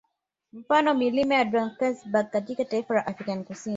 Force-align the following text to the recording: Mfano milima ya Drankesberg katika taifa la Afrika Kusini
Mfano 0.53 0.93
milima 0.93 1.33
ya 1.35 1.45
Drankesberg 1.45 2.29
katika 2.29 2.65
taifa 2.65 2.93
la 2.93 3.07
Afrika 3.07 3.43
Kusini 3.43 3.65